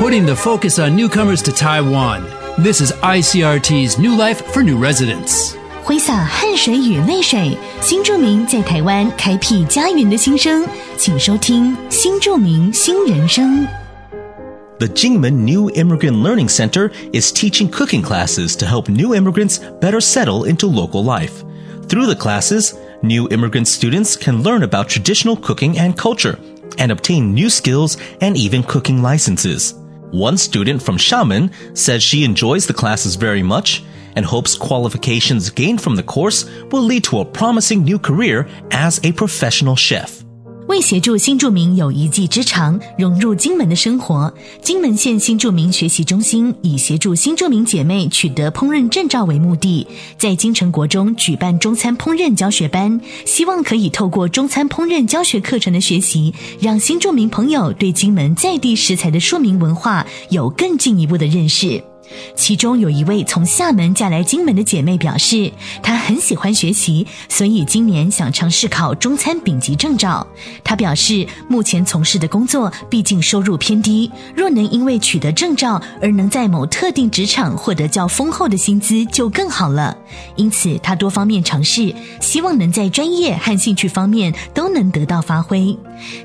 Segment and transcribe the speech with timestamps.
[0.00, 2.24] putting the focus on newcomers to Taiwan.
[2.58, 5.54] This is ICRT's New Life for New Residents.
[5.82, 10.66] 挥洒汗水与泪水，新住民在台湾开辟家园的心声，
[10.98, 13.62] 请收听《新住民新人生》。
[14.78, 20.00] The Jingmen New Immigrant Learning Center is teaching cooking classes to help new immigrants better
[20.00, 21.44] settle into local life.
[21.88, 26.38] Through the classes, new immigrant students can learn about traditional cooking and culture
[26.78, 29.74] and obtain new skills and even cooking licenses.
[30.11, 33.83] One student from Xiamen says she enjoys the classes very much
[34.15, 38.99] and hopes qualifications gained from the course will lead to a promising new career as
[39.05, 40.23] a professional chef.
[40.71, 49.85] 为协助新住民有一技之长，融入金门的生活，金门县新住民学习中心以协助新住民姐妹取得烹饪证照为目的，
[50.17, 61.83] 在金城国中举办中餐烹饪教学班，希望可以透过中餐烹饪教学课程的学习，让新住民朋友对金门在地食材的说明文化有更进一步的认识。
[62.35, 70.25] 其中有一位从厦门嫁来金门的姐妹表示，她很喜欢学习，所以今年想尝试考中餐丙级证照。
[70.63, 79.97] 她表示，目前从事的工作毕竟收入偏低，若能因为取得证照而能在某特定职场获得较丰厚的薪资，就更好了。
[80.35, 85.77] 因此，她多方面尝试，希望能在专业和兴趣方面都能得到发挥。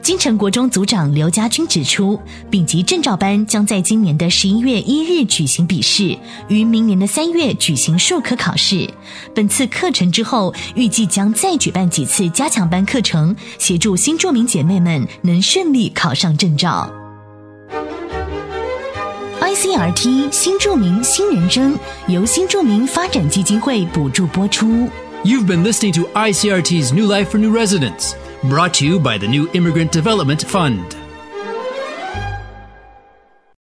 [0.00, 2.18] 金城国中组长刘家军指出，
[2.50, 8.88] 丙级证照班将在今年的十一月一日举行笔试，于明年的三月举行术科考试。
[9.34, 16.88] 本次课程之后，预计将再举办几次加强班课程，协助新住民姐妹们能顺利考上证照。
[19.40, 24.88] ICRT 新住民新人生由新住民发展基金会补助播出。
[25.24, 28.12] You've been listening to ICRT's New Life for New Residents,
[28.44, 31.03] brought to you by the New Immigrant Development Fund.